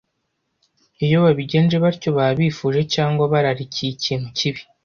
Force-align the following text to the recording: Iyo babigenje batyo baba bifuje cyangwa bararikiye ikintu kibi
Iyo 1.05 1.17
babigenje 1.25 1.75
batyo 1.83 2.09
baba 2.17 2.33
bifuje 2.39 2.81
cyangwa 2.93 3.23
bararikiye 3.33 3.89
ikintu 3.95 4.27
kibi 4.37 4.61